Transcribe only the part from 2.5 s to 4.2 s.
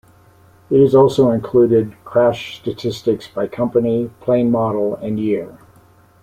statistics by company,